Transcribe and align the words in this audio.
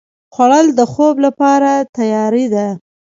خوړل 0.33 0.67
د 0.79 0.81
خوب 0.91 1.15
لپاره 1.25 1.71
تیاري 1.97 2.45
ده 2.53 2.67